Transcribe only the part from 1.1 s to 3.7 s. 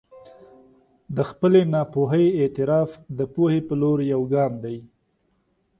د خپلې ناپوهي اعتراف د پوهې